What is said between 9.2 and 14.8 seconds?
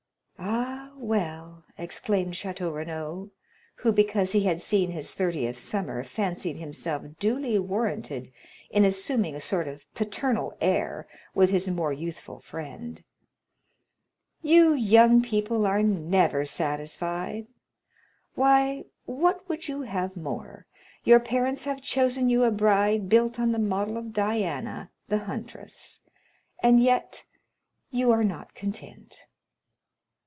a sort of paternal air with his more youthful friend, "you